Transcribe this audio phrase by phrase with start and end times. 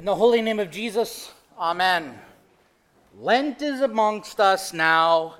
[0.00, 2.18] In the holy name of Jesus, Amen.
[3.18, 5.34] Lent is amongst us now.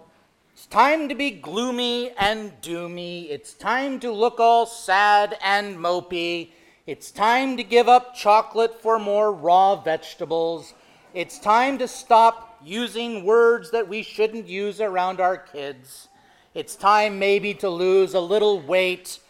[0.52, 3.30] It's time to be gloomy and doomy.
[3.30, 6.50] It's time to look all sad and mopey.
[6.86, 10.74] It's time to give up chocolate for more raw vegetables.
[11.14, 16.08] It's time to stop using words that we shouldn't use around our kids.
[16.52, 19.20] It's time maybe to lose a little weight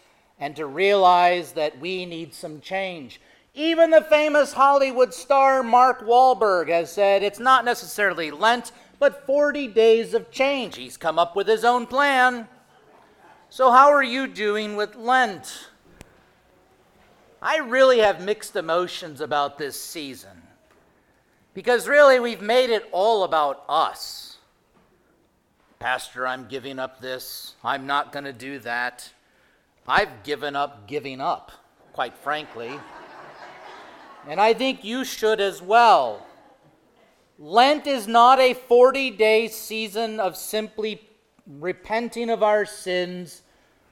[0.41, 3.21] and to realize that we need some change.
[3.53, 9.67] Even the famous Hollywood star Mark Wahlberg has said it's not necessarily Lent, but 40
[9.67, 10.77] days of change.
[10.77, 12.47] He's come up with his own plan.
[13.49, 15.67] So, how are you doing with Lent?
[17.41, 20.43] I really have mixed emotions about this season
[21.53, 24.37] because really we've made it all about us.
[25.79, 27.55] Pastor, I'm giving up this.
[27.63, 29.11] I'm not going to do that.
[29.87, 31.51] I've given up giving up,
[31.91, 32.79] quite frankly
[34.27, 36.25] and I think you should as well.
[37.37, 41.07] Lent is not a 40 day season of simply
[41.47, 43.41] repenting of our sins,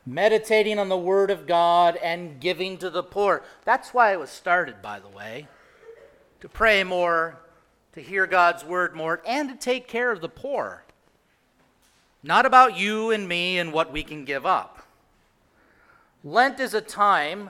[0.06, 3.44] meditating on the Word of God, and giving to the poor.
[3.66, 5.48] That's why it was started, by the way,
[6.42, 7.40] to pray more,
[7.94, 10.84] to hear God's Word more, and to take care of the poor.
[12.22, 14.86] Not about you and me and what we can give up.
[16.24, 17.50] Lent is a time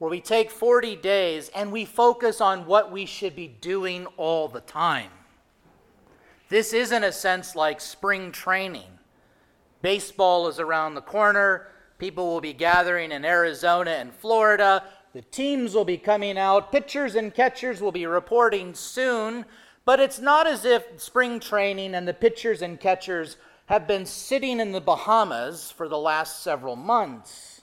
[0.00, 4.48] where we take 40 days and we focus on what we should be doing all
[4.48, 5.10] the time.
[6.48, 8.98] This is, in a sense, like spring training.
[9.82, 11.68] Baseball is around the corner.
[11.98, 14.84] People will be gathering in Arizona and Florida.
[15.12, 16.72] The teams will be coming out.
[16.72, 19.44] Pitchers and catchers will be reporting soon.
[19.84, 24.60] But it's not as if spring training and the pitchers and catchers have been sitting
[24.60, 27.59] in the Bahamas for the last several months.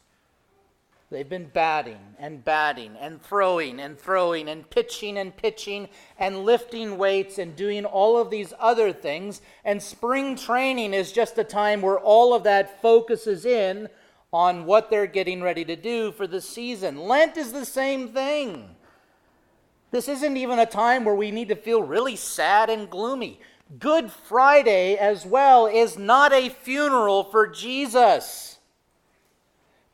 [1.10, 5.88] They've been batting and batting and throwing and throwing and pitching and pitching
[6.20, 9.42] and lifting weights and doing all of these other things.
[9.64, 13.88] And spring training is just a time where all of that focuses in
[14.34, 17.00] on what they're getting ready to do for the season.
[17.00, 18.76] Lent is the same thing.
[19.92, 23.40] This isn't even a time where we need to feel really sad and gloomy.
[23.80, 28.57] Good Friday, as well, is not a funeral for Jesus.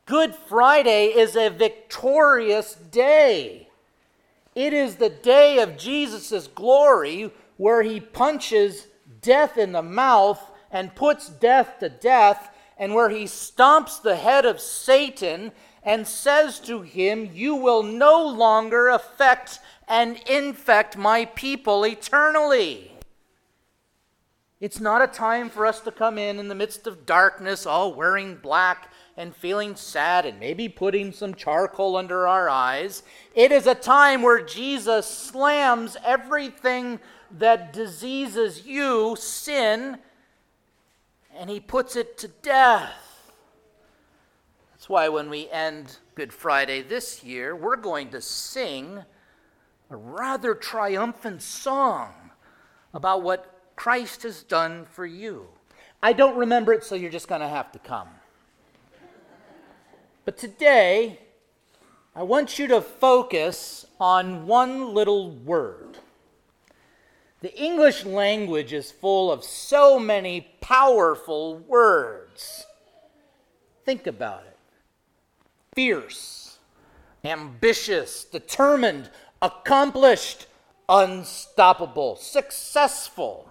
[0.06, 3.68] Good Friday is a victorious day.
[4.54, 8.86] It is the day of Jesus' glory where he punches
[9.22, 14.44] death in the mouth and puts death to death, and where he stomps the head
[14.44, 21.86] of Satan and says to him, You will no longer affect and infect my people
[21.86, 22.90] eternally.
[24.60, 27.94] It's not a time for us to come in in the midst of darkness, all
[27.94, 33.02] wearing black and feeling sad and maybe putting some charcoal under our eyes.
[33.34, 39.98] It is a time where Jesus slams everything that diseases you, sin,
[41.36, 43.32] and he puts it to death.
[44.72, 49.04] That's why when we end Good Friday this year, we're going to sing
[49.90, 52.12] a rather triumphant song
[52.92, 55.46] about what Christ has done for you.
[56.02, 58.08] I don't remember it, so you're just going to have to come.
[60.24, 61.18] But today,
[62.16, 65.98] I want you to focus on one little word.
[67.40, 72.64] The English language is full of so many powerful words.
[73.84, 74.56] Think about it
[75.74, 76.58] fierce,
[77.24, 79.10] ambitious, determined,
[79.42, 80.46] accomplished,
[80.88, 83.50] unstoppable, successful.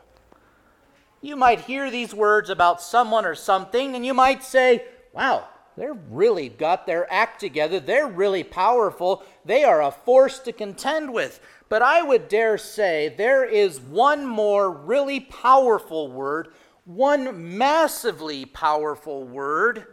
[1.22, 5.94] You might hear these words about someone or something, and you might say, Wow, they're
[5.94, 7.80] really got their act together.
[7.80, 9.24] They're really powerful.
[9.44, 11.40] They are a force to contend with.
[11.70, 16.54] But I would dare say there is one more really powerful word,
[16.86, 19.88] one massively powerful word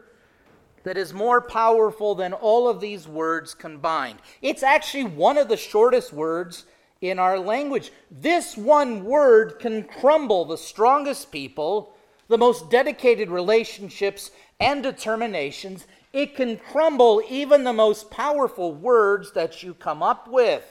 [0.82, 4.18] that is more powerful than all of these words combined.
[4.42, 6.64] It's actually one of the shortest words
[7.00, 7.92] in our language.
[8.10, 11.94] This one word can crumble the strongest people,
[12.28, 14.30] the most dedicated relationships,
[14.60, 20.64] and determinations, it can crumble even the most powerful words that you come up with.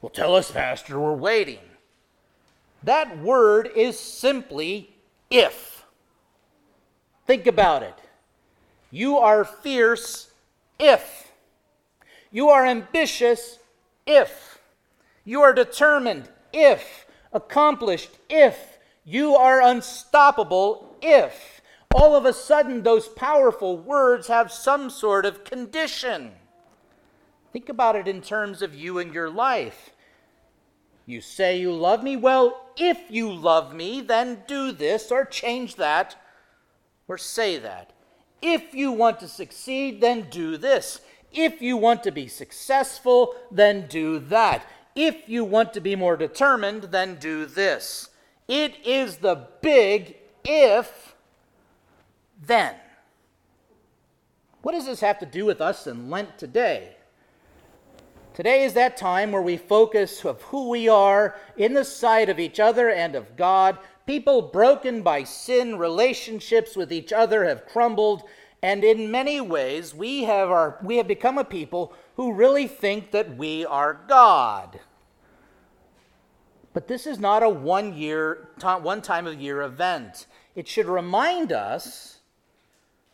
[0.00, 1.58] Well, tell us, Pastor, we're waiting.
[2.82, 4.94] That word is simply
[5.30, 5.84] if.
[7.26, 7.94] Think about it.
[8.90, 10.30] You are fierce
[10.78, 11.32] if.
[12.30, 13.58] You are ambitious
[14.06, 14.60] if.
[15.24, 17.04] You are determined if.
[17.32, 18.78] Accomplished if.
[19.04, 21.57] You are unstoppable if
[21.94, 26.32] all of a sudden those powerful words have some sort of condition.
[27.52, 29.90] Think about it in terms of you and your life.
[31.06, 32.16] You say you love me?
[32.16, 36.16] Well, if you love me, then do this or change that
[37.08, 37.92] or say that.
[38.42, 41.00] If you want to succeed, then do this.
[41.32, 44.66] If you want to be successful, then do that.
[44.94, 48.10] If you want to be more determined, then do this.
[48.46, 51.14] It is the big if
[52.46, 52.74] then.
[54.62, 56.96] What does this have to do with us in Lent today?
[58.34, 62.38] Today is that time where we focus of who we are in the sight of
[62.38, 63.78] each other and of God.
[64.06, 68.22] People broken by sin, relationships with each other have crumbled,
[68.62, 73.10] and in many ways we have our we have become a people who really think
[73.10, 74.80] that we are God.
[76.72, 80.26] But this is not a one year one time of year event.
[80.54, 82.17] It should remind us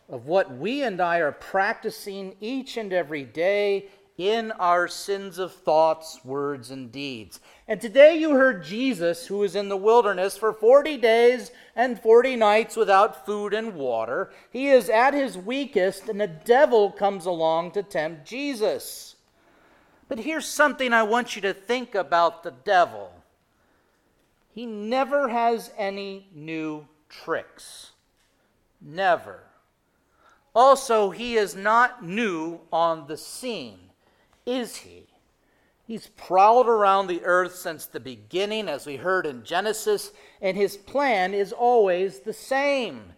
[0.08, 5.52] of what we and I are practicing each and every day in our sins of
[5.52, 7.40] thoughts, words, and deeds.
[7.66, 12.36] And today you heard Jesus, who was in the wilderness for 40 days and 40
[12.36, 14.30] nights without food and water.
[14.50, 19.16] He is at his weakest, and the devil comes along to tempt Jesus.
[20.06, 23.10] But here's something I want you to think about the devil
[24.54, 27.90] he never has any new tricks.
[28.80, 29.42] Never.
[30.54, 33.78] Also, he is not new on the scene
[34.46, 35.06] is he?
[35.86, 40.76] He's prowled around the earth since the beginning, as we heard in Genesis, and his
[40.76, 43.12] plan is always the same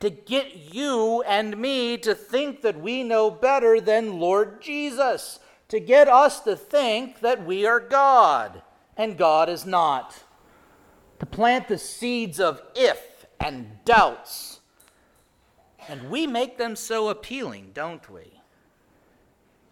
[0.00, 5.80] to get you and me to think that we know better than Lord Jesus, to
[5.80, 8.62] get us to think that we are God,
[8.96, 10.22] and God is not,
[11.18, 14.57] to plant the seeds of if and doubts.
[15.88, 18.40] And we make them so appealing, don't we?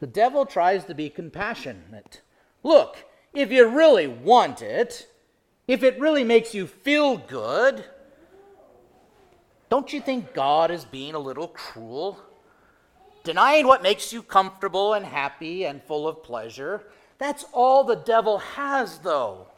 [0.00, 2.22] The devil tries to be compassionate.
[2.62, 3.04] Look,
[3.34, 5.08] if you really want it,
[5.68, 7.84] if it really makes you feel good,
[9.68, 12.18] don't you think God is being a little cruel?
[13.24, 16.84] Denying what makes you comfortable and happy and full of pleasure.
[17.18, 19.48] That's all the devil has, though.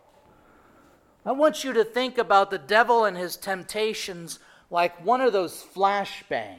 [1.27, 4.39] I want you to think about the devil and his temptations
[4.71, 6.59] like one of those flashbangs.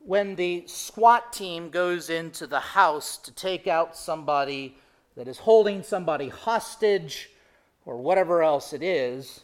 [0.00, 4.76] When the SWAT team goes into the house to take out somebody
[5.16, 7.30] that is holding somebody hostage
[7.86, 9.40] or whatever else it is,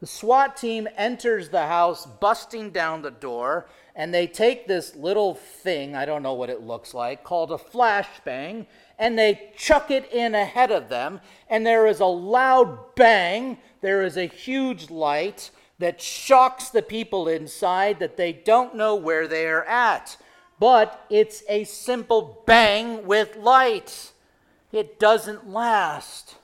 [0.00, 3.66] the SWAT team enters the house, busting down the door,
[3.96, 7.56] and they take this little thing, I don't know what it looks like, called a
[7.56, 8.66] flashbang,
[8.96, 14.04] and they chuck it in ahead of them, and there is a loud bang, there
[14.04, 19.46] is a huge light, that shocks the people inside that they don't know where they
[19.46, 20.16] are at.
[20.58, 24.12] But it's a simple bang with light.
[24.72, 26.36] It doesn't last.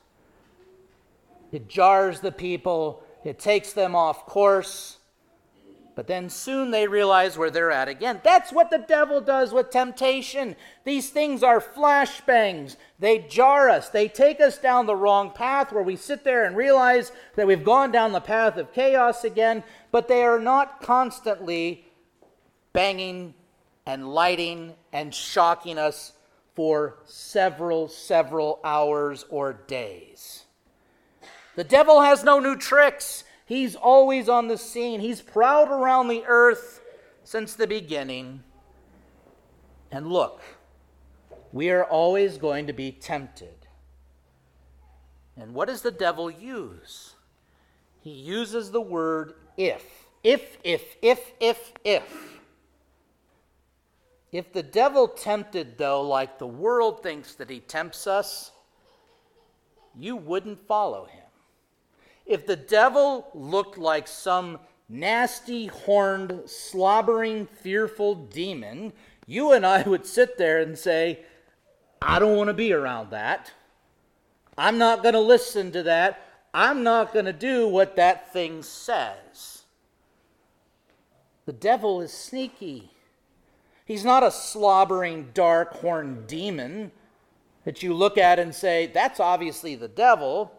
[1.51, 4.99] It jars the people, it takes them off course.
[5.94, 8.20] But then soon they realize where they're at again.
[8.25, 10.56] That's what the devil does with temptation.
[10.85, 12.76] These things are flashbangs.
[12.99, 16.56] They jar us, they take us down the wrong path where we sit there and
[16.56, 19.62] realize that we've gone down the path of chaos again,
[19.93, 21.87] but they are not constantly
[22.73, 23.35] banging
[23.87, 26.12] and lighting and shocking us
[26.55, 30.45] for several, several hours or days.
[31.57, 33.24] The devil has no new tricks.
[33.45, 35.01] He's always on the scene.
[35.01, 36.81] He's prowled around the earth
[37.25, 38.43] since the beginning.
[39.91, 40.41] And look,
[41.53, 43.55] we are always going to be tempted.
[45.37, 47.15] And what does the devil use?
[48.01, 49.85] He uses the word if.
[50.23, 52.41] If, if, if, if, if.
[54.33, 58.51] If the devil tempted, though, like the world thinks that he tempts us,
[59.97, 61.24] you wouldn't follow him.
[62.26, 68.93] If the devil looked like some nasty, horned, slobbering, fearful demon,
[69.26, 71.21] you and I would sit there and say,
[72.00, 73.52] I don't want to be around that.
[74.57, 76.21] I'm not going to listen to that.
[76.52, 79.64] I'm not going to do what that thing says.
[81.47, 82.90] The devil is sneaky.
[83.85, 86.93] He's not a slobbering, dark, horned demon
[87.64, 90.52] that you look at and say, that's obviously the devil.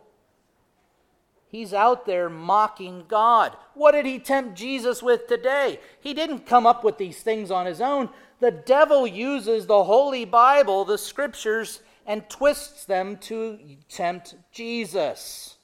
[1.55, 3.55] He's out there mocking God.
[3.75, 5.79] What did he tempt Jesus with today?
[6.01, 8.09] He didn't come up with these things on his own.
[8.41, 13.57] The devil uses the Holy Bible, the scriptures, and twists them to
[13.87, 15.55] tempt Jesus.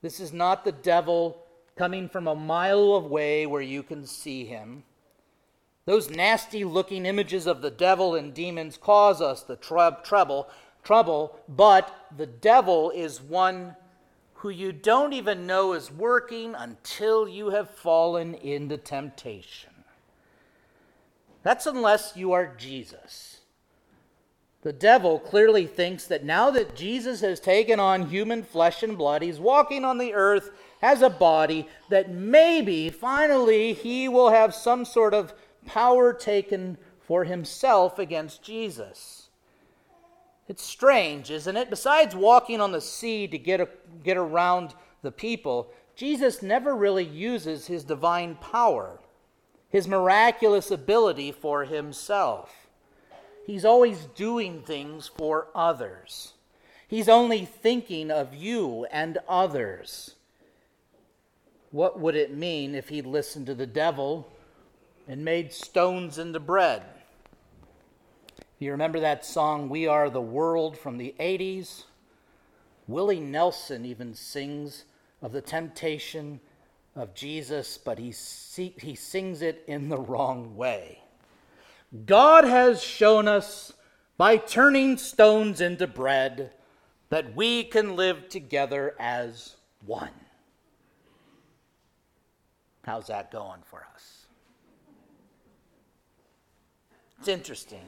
[0.00, 1.44] This is not the devil
[1.76, 4.84] coming from a mile away where you can see him.
[5.84, 10.48] Those nasty looking images of the devil and demons cause us the trouble
[10.82, 13.76] trouble, but the devil is one
[14.44, 19.70] who you don't even know is working until you have fallen into temptation.
[21.42, 23.40] That's unless you are Jesus.
[24.60, 29.22] The devil clearly thinks that now that Jesus has taken on human flesh and blood,
[29.22, 30.50] he's walking on the earth
[30.82, 35.32] as a body, that maybe finally he will have some sort of
[35.64, 39.23] power taken for himself against Jesus.
[40.48, 41.70] It's strange, isn't it?
[41.70, 43.68] Besides walking on the sea to get, a,
[44.02, 49.00] get around the people, Jesus never really uses his divine power,
[49.70, 52.68] his miraculous ability for himself.
[53.46, 56.34] He's always doing things for others.
[56.88, 60.14] He's only thinking of you and others.
[61.70, 64.30] What would it mean if he listened to the devil
[65.08, 66.82] and made stones into bread?
[68.58, 71.84] You remember that song, We Are the World, from the 80s?
[72.86, 74.84] Willie Nelson even sings
[75.20, 76.40] of the temptation
[76.94, 78.14] of Jesus, but he,
[78.56, 81.00] he sings it in the wrong way.
[82.06, 83.72] God has shown us
[84.16, 86.52] by turning stones into bread
[87.08, 90.10] that we can live together as one.
[92.84, 94.26] How's that going for us?
[97.18, 97.80] It's interesting.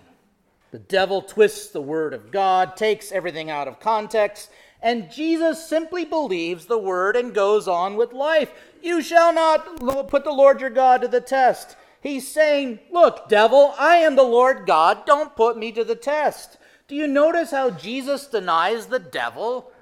[0.77, 4.51] The devil twists the word of God, takes everything out of context,
[4.83, 8.53] and Jesus simply believes the word and goes on with life.
[8.83, 11.79] You shall not put the Lord your God to the test.
[12.03, 15.07] He's saying, Look, devil, I am the Lord God.
[15.07, 16.59] Don't put me to the test.
[16.89, 19.73] Do you notice how Jesus denies the devil?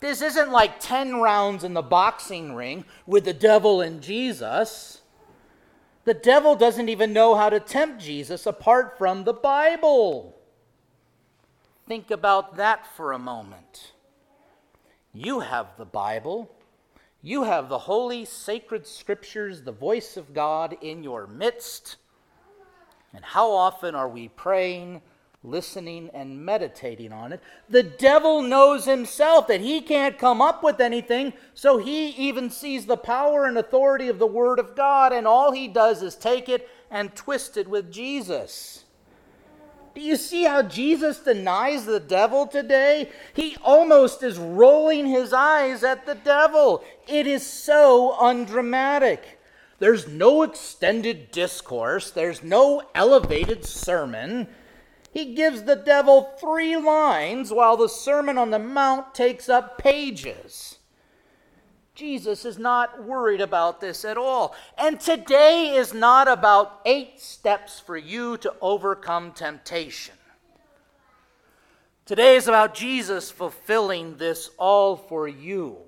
[0.00, 4.97] This isn't like 10 rounds in the boxing ring with the devil and Jesus.
[6.08, 10.40] The devil doesn't even know how to tempt Jesus apart from the Bible.
[11.86, 13.92] Think about that for a moment.
[15.12, 16.50] You have the Bible.
[17.20, 21.96] You have the holy, sacred scriptures, the voice of God in your midst.
[23.12, 25.02] And how often are we praying,
[25.42, 27.40] listening, and meditating on it?
[27.68, 32.86] The devil knows himself that he can't come up with anything, so he even sees
[32.86, 36.48] the power and authority of the Word of God, and all he does is take
[36.48, 38.84] it and twist it with Jesus.
[39.94, 43.10] Do you see how Jesus denies the devil today?
[43.34, 46.84] He almost is rolling his eyes at the devil.
[47.08, 49.40] It is so undramatic.
[49.80, 54.48] There's no extended discourse, there's no elevated sermon.
[55.10, 60.78] He gives the devil three lines while the Sermon on the Mount takes up pages.
[61.94, 64.54] Jesus is not worried about this at all.
[64.76, 70.14] And today is not about eight steps for you to overcome temptation.
[72.06, 75.78] Today is about Jesus fulfilling this all for you.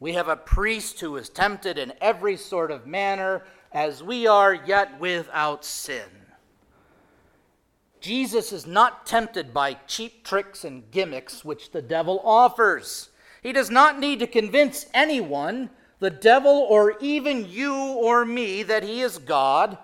[0.00, 4.54] We have a priest who is tempted in every sort of manner as we are,
[4.54, 6.08] yet without sin.
[8.06, 13.08] Jesus is not tempted by cheap tricks and gimmicks which the devil offers.
[13.42, 18.84] He does not need to convince anyone, the devil or even you or me, that
[18.84, 19.76] he is God,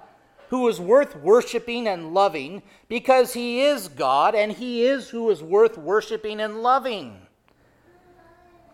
[0.50, 5.42] who is worth worshiping and loving, because he is God and he is who is
[5.42, 7.26] worth worshiping and loving.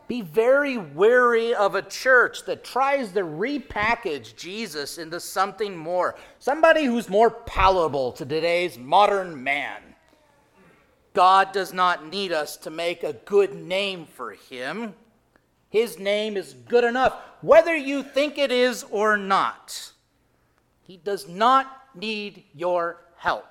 [0.08, 6.86] Be very wary of a church that tries to repackage Jesus into something more, somebody
[6.86, 9.82] who's more palatable to today's modern man.
[11.12, 14.94] God does not need us to make a good name for him.
[15.68, 19.92] His name is good enough, whether you think it is or not.
[20.80, 23.44] He does not need your help.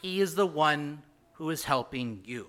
[0.00, 1.02] He is the one
[1.34, 2.48] who is helping you.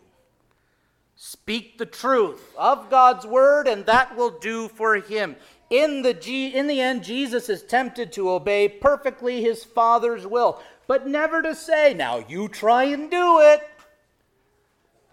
[1.21, 5.35] Speak the truth of God's word, and that will do for him.
[5.69, 10.61] In the, G- in the end, Jesus is tempted to obey perfectly his Father's will
[10.89, 13.61] but never to say, now you try and do it,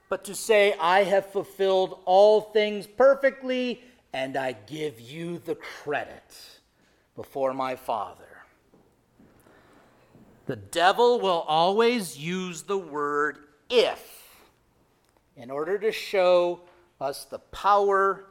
[0.08, 3.82] but to say, I have fulfilled all things perfectly,
[4.14, 6.34] and I give you the credit
[7.14, 8.24] before my Father.
[10.46, 13.36] The devil will always use the word
[13.68, 14.15] if
[15.36, 16.60] in order to show
[17.00, 18.26] us the power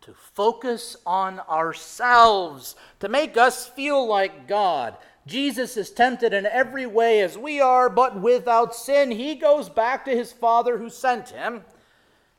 [0.00, 4.96] to focus on ourselves, to make us feel like God,
[5.26, 9.10] Jesus is tempted in every way as we are, but without sin.
[9.10, 11.62] He goes back to his Father who sent him.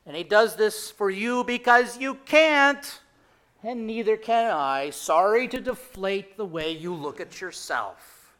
[0.06, 3.00] And he does this for you because you can't,
[3.64, 4.90] and neither can I.
[4.90, 8.36] Sorry to deflate the way you look at yourself.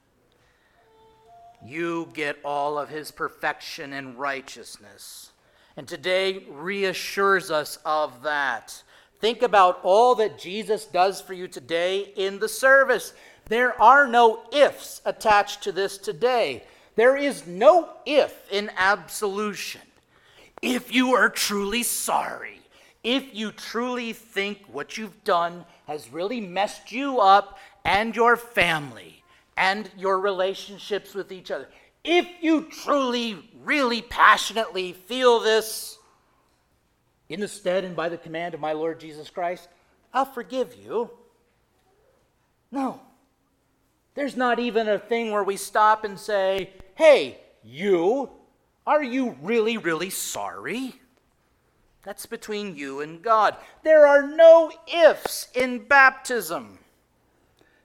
[1.64, 5.32] you get all of his perfection and righteousness.
[5.76, 8.82] And today reassures us of that.
[9.20, 13.12] Think about all that Jesus does for you today in the service.
[13.46, 16.64] There are no ifs attached to this today.
[16.96, 19.82] There is no if in absolution.
[20.62, 22.60] If you are truly sorry,
[23.04, 29.22] if you truly think what you've done has really messed you up and your family
[29.56, 31.68] and your relationships with each other,
[32.06, 35.98] if you truly, really passionately feel this,
[37.28, 39.68] in the stead and by the command of my Lord Jesus Christ,
[40.14, 41.10] I'll forgive you.
[42.70, 43.00] No.
[44.14, 48.30] There's not even a thing where we stop and say, hey, you,
[48.86, 50.94] are you really, really sorry?
[52.02, 53.56] That's between you and God.
[53.82, 56.78] There are no ifs in baptism.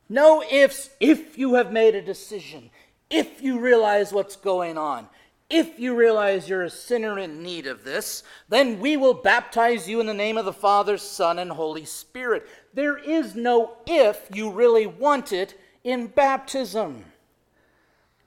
[0.08, 2.70] No ifs if you have made a decision,
[3.12, 5.08] if you realize what's going on,
[5.50, 10.00] if you realize you're a sinner in need of this, then we will baptize you
[10.00, 12.48] in the name of the Father, Son, and Holy Spirit.
[12.74, 17.04] There is no if you really want it in baptism.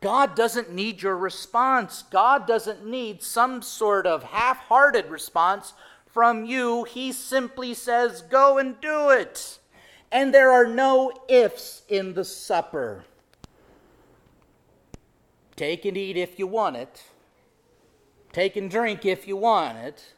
[0.02, 2.02] God doesn't need your response.
[2.10, 5.72] God doesn't need some sort of half hearted response
[6.04, 6.84] from you.
[6.84, 9.58] He simply says, Go and do it.
[10.12, 13.06] And there are no ifs in the supper.
[15.56, 17.02] Take and eat if you want it.
[18.32, 20.14] Take and drink if you want it.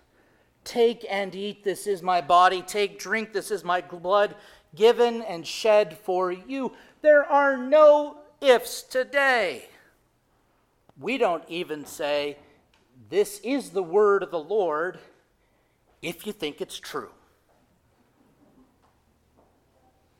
[0.64, 2.60] Take and eat, this is my body.
[2.62, 4.34] Take, drink, this is my blood,
[4.74, 6.72] given and shed for you.
[7.02, 9.68] There are no ifs today.
[10.98, 12.38] We don't even say,
[13.10, 14.98] This is the word of the Lord,
[16.02, 17.10] if you think it's true.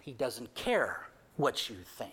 [0.03, 2.13] He doesn't care what you think,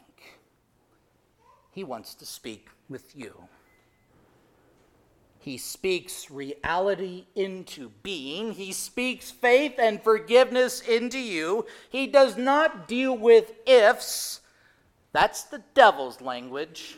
[1.73, 3.47] He wants to speak with you.
[5.39, 8.53] He speaks reality into being.
[8.53, 11.65] He speaks faith and forgiveness into you.
[11.89, 14.39] He does not deal with ifs.
[15.11, 16.97] That's the devil's language.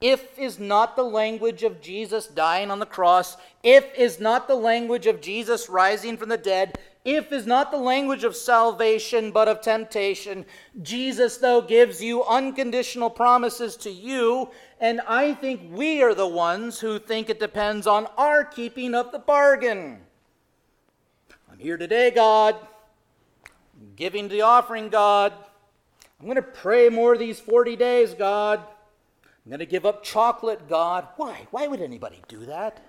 [0.00, 3.36] If is not the language of Jesus dying on the cross.
[3.62, 6.78] If is not the language of Jesus rising from the dead.
[7.04, 10.44] If is not the language of salvation, but of temptation.
[10.82, 16.80] Jesus, though, gives you unconditional promises to you, and I think we are the ones
[16.80, 20.00] who think it depends on our keeping of the bargain.
[21.50, 22.56] I'm here today, God.
[23.44, 25.32] I'm giving the offering, God.
[26.20, 28.58] I'm going to pray more these 40 days, God.
[28.58, 31.06] I'm going to give up chocolate, God.
[31.16, 31.46] Why?
[31.52, 32.84] Why would anybody do that?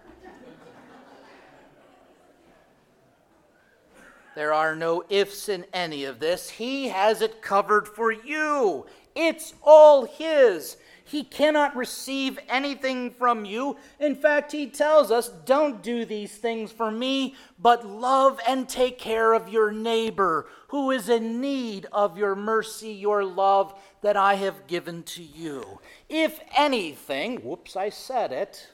[4.35, 6.49] There are no ifs in any of this.
[6.49, 8.85] He has it covered for you.
[9.15, 10.77] It's all His.
[11.03, 13.77] He cannot receive anything from you.
[13.99, 18.99] In fact, He tells us, Don't do these things for me, but love and take
[18.99, 24.35] care of your neighbor who is in need of your mercy, your love that I
[24.35, 25.79] have given to you.
[26.07, 28.69] If anything, whoops, I said it,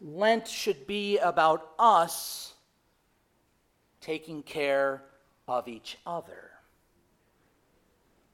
[0.00, 2.51] Lent should be about us
[4.02, 5.02] taking care
[5.48, 6.50] of each other.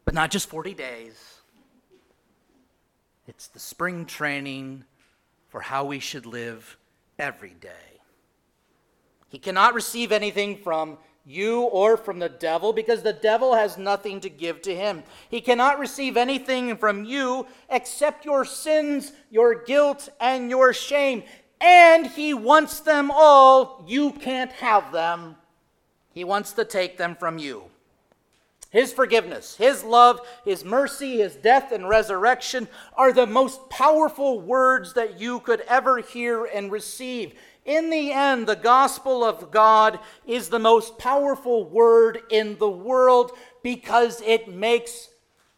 [0.04, 1.40] But not just 40 days,
[3.26, 4.84] it's the spring training
[5.48, 6.78] for how we should live
[7.18, 8.00] every day.
[9.28, 14.18] He cannot receive anything from you or from the devil, because the devil has nothing
[14.20, 15.02] to give to him.
[15.28, 21.22] He cannot receive anything from you except your sins, your guilt, and your shame.
[21.60, 23.84] And he wants them all.
[23.86, 25.36] You can't have them.
[26.12, 27.64] He wants to take them from you.
[28.70, 34.92] His forgiveness, His love, His mercy, His death and resurrection are the most powerful words
[34.94, 37.34] that you could ever hear and receive.
[37.64, 43.32] In the end, the gospel of God is the most powerful word in the world
[43.62, 45.10] because it makes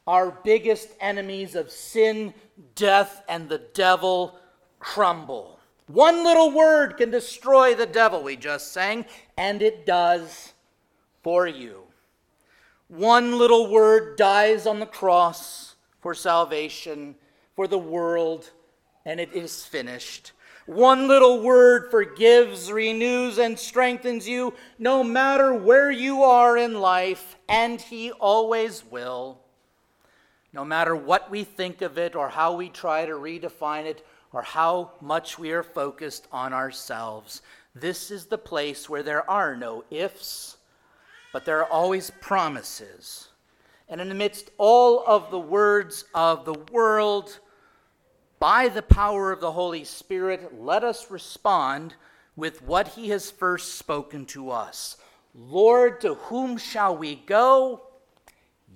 [0.06, 2.34] our biggest enemies of sin,
[2.74, 4.36] death, and the devil
[4.80, 5.59] crumble.
[5.92, 10.52] One little word can destroy the devil, we just sang, and it does
[11.24, 11.82] for you.
[12.86, 17.16] One little word dies on the cross for salvation,
[17.56, 18.50] for the world,
[19.04, 20.30] and it is finished.
[20.66, 27.36] One little word forgives, renews, and strengthens you no matter where you are in life,
[27.48, 29.40] and He always will.
[30.52, 34.42] No matter what we think of it, or how we try to redefine it, or
[34.42, 37.42] how much we are focused on ourselves,
[37.74, 40.56] this is the place where there are no ifs,
[41.32, 43.28] but there are always promises.
[43.88, 47.40] And in amidst all of the words of the world,
[48.38, 51.94] by the power of the Holy Spirit, let us respond
[52.36, 54.96] with what he has first spoken to us.
[55.34, 57.82] Lord, to whom shall we go?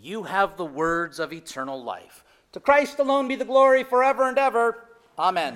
[0.01, 2.25] You have the words of eternal life.
[2.53, 4.84] To Christ alone be the glory forever and ever.
[5.19, 5.53] Amen.